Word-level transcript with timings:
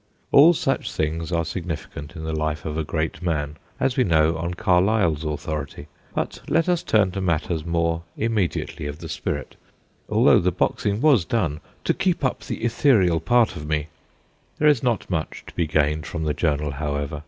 All 0.31 0.53
such 0.53 0.91
things 0.91 1.31
are 1.31 1.45
significant 1.45 2.15
in 2.15 2.23
the 2.23 2.33
life 2.35 2.65
of 2.65 2.75
a 2.75 2.83
great 2.83 3.21
man, 3.21 3.57
as 3.79 3.97
we 3.97 4.03
know 4.03 4.35
on 4.35 4.55
Carlyle's 4.55 5.23
authority; 5.23 5.85
but 6.15 6.41
let 6.47 6.67
us 6.67 6.81
turn 6.81 7.11
to 7.11 7.21
matters 7.21 7.63
more 7.63 8.01
immediately 8.17 8.87
of 8.87 8.97
the 8.97 9.07
spirit 9.07 9.57
although 10.09 10.39
the 10.39 10.51
boxing 10.51 11.01
was 11.01 11.23
done' 11.23 11.59
to 11.85 11.93
keep 11.93 12.25
up 12.25 12.39
the 12.39 12.63
ethereal 12.63 13.19
part 13.19 13.55
of 13.55 13.67
me/ 13.67 13.89
There 14.57 14.67
is 14.67 14.81
not 14.81 15.07
much 15.07 15.43
to 15.45 15.53
be 15.53 15.67
gained 15.67 16.07
from 16.07 16.23
the 16.23 16.33
journal, 16.33 16.71
however. 16.71 17.19